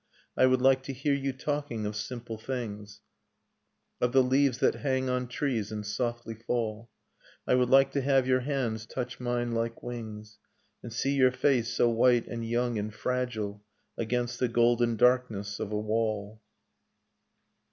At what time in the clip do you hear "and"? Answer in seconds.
5.71-5.85, 10.81-10.91, 12.27-12.43, 12.79-12.91